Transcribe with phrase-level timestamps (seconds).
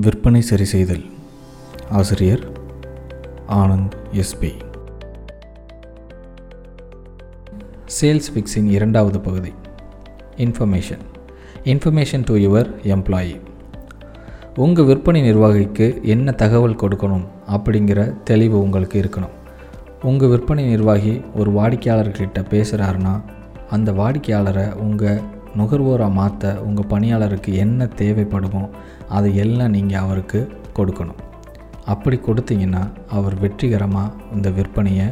[0.00, 1.04] விற்பனை சரி செய்தல்.
[1.90, 2.42] ஆசிரியர்
[3.48, 4.50] ஆனந்த் எஸ்பி
[8.00, 9.52] சேல்ஸ் ஃபிக்ஸின் இரண்டாவது பகுதி.
[10.36, 11.04] Information.
[11.64, 13.40] Information to your employee.
[14.56, 19.34] உங்கள் விற்பனை நிர்வாகிக்கு என்ன தகவல் கொடுக்கணும் அப்படிங்கிற தெளிவு உங்களுக்கு இருக்கணும்.
[20.02, 23.22] உங்கள் விற்பனை நிர்வாகி ஒரு வாடிக்கையாளர்கிட்ட பேசுகிறாருன்னா
[23.70, 25.20] அந்த வாடிக்கையாளரை உங்கள்
[25.58, 28.64] நுகர்வோராக மாற்ற உங்கள் பணியாளருக்கு என்ன தேவைப்படுமோ
[29.18, 30.40] அதை எல்லாம் நீங்கள் அவருக்கு
[30.78, 31.20] கொடுக்கணும்.
[31.92, 32.82] அப்படி கொடுத்தீங்கன்னா
[33.18, 35.06] அவர் வெற்றிகரமாக இந்த விற்பனையை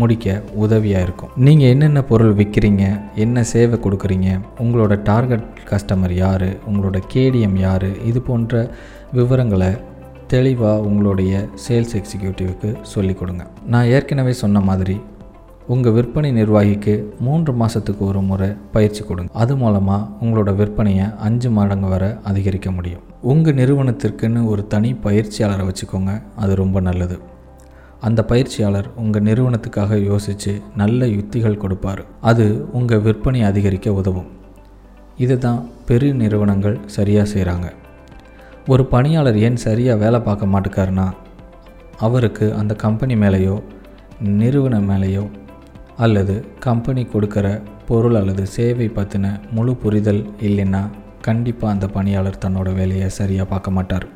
[0.00, 0.28] முடிக்க
[0.64, 1.32] உதவியாக இருக்கும்.
[1.46, 2.84] நீங்கள் என்னென்ன பொருள் விற்கிறீங்க
[3.24, 4.28] என்ன சேவை கொடுக்குறீங்க
[4.64, 8.62] உங்களோட டார்கெட் கஸ்டமர் யார் உங்களோட கேடிஎம் யார் இது போன்ற
[9.18, 9.70] விவரங்களை
[10.32, 11.32] தெளிவாக உங்களுடைய
[11.64, 13.44] சேல்ஸ் எக்ஸிக்யூட்டிவ்க்கு சொல்லிக் கொடுங்க.
[13.72, 14.96] நான் ஏற்கனவே சொன்ன மாதிரி
[15.72, 16.94] உங்கள் விற்பனை நிர்வாகிக்கு
[17.26, 19.30] மூன்று மாதத்துக்கு ஒரு முறை பயிற்சி கொடுங்க.
[19.32, 23.02] அது மூலமாக உங்களோட விற்பனையை அஞ்சு மடங்கு வரை அதிகரிக்க முடியும்.
[23.32, 26.22] உங்கள் நிறுவனத்திற்குன்னு ஒரு தனி பயிற்சியாளரை வச்சுக்கோங்க.
[26.36, 27.16] அது ரொம்ப நல்லது.
[28.00, 32.02] அந்த பயிற்சியாளர் உங்கள் நிறுவனத்துக்காக யோசித்து நல்ல யுத்திகள் கொடுப்பார்.
[32.20, 34.28] அது உங்கள் விற்பனை அதிகரிக்க உதவும்.
[35.16, 37.68] இதை தான் பெரிய நிறுவனங்கள் சரியாக செய்கிறாங்க
[38.68, 41.06] ஒரு பணியாளர் ஏன் சரியாக வேலை பார்க்க மாட்டேக்காருன்னா
[41.98, 43.56] அவருக்கு அந்த கம்பெனி மேலேயோ
[44.42, 45.24] நிறுவனம் மேலேயோ
[45.96, 53.08] அல்லது கம்பெனி கொடுக்குற பொருள் அல்லது சேவை பற்றின முழு புரிதல் இல்லைன்னா கண்டிப்பாக அந்த பணியாளர் தன்னோட வேலையை
[53.08, 54.06] சரியாக பார்க்க மாட்டார்.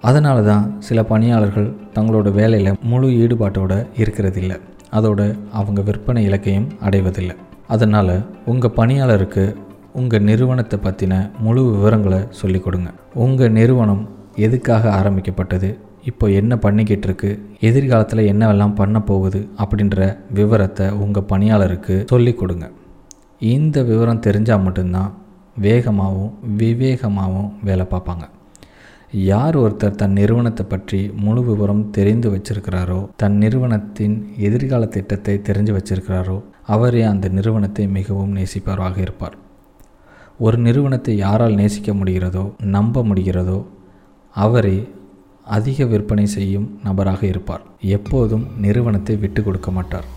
[0.00, 4.60] அதனால தான் சில பணியாளர்கள் தங்களோட வேலையில் முழு ஈடுபாட்டோடு இருக்கிறதில்ல.
[4.92, 7.36] அதோட அவங்க விற்பனை இலக்கையும் அடைவதில்லை.
[7.66, 9.56] அதனால் உங்கள் பணியாளருக்கு
[9.92, 12.90] உங்கள் நிறுவனத்தை பற்றின முழு விவரங்களை சொல்லிக் கொடுங்க.
[13.14, 15.78] உங்கள் நிறுவனம் எதுக்காக ஆரம்பிக்கப்பட்டது?
[16.04, 19.48] இப்போ என்ன பண்ணிக்கிட்டு இருக்கு எதிர்காலத்தில் என்னவெல்லாம் பண்ண போகுது?
[19.62, 22.70] அப்படின்ற விவரத்தை உங்கள் பணியாளருக்கு சொல்லிக் கொடுங்க.
[23.40, 25.14] இந்த விவரம் தெரிஞ்சால் மட்டும்தான்
[25.60, 28.24] வேகமாகவும் விவேகமாகவும் வேலை பார்ப்பாங்க.
[29.12, 36.42] யார் ஒருத்தர் தன் நிறுவனத்தை பற்றி முழு விவரம் தெரிந்து வச்சிருக்கிறாரோ தன் நிறுவனத்தின் எதிர்கால திட்டத்தை தெரிஞ்சு வச்சிருக்கிறாரோ
[36.74, 39.36] அவரே அந்த நிறுவனத்தை மிகவும் நேசிப்பவராக இருப்பார்.
[40.38, 43.66] ஒரு நிறுவனத்தை யாரால் நேசிக்க முடிகிறதோ நம்ப முடிகிறதோ
[44.34, 44.88] அவரே
[45.48, 47.64] அதிக விற்பனை செய்யும் நபராக இருப்பார்.
[47.80, 50.08] எப்போதும் நிறுவனத்தை விட்டு கொடுக்க மாட்டார்.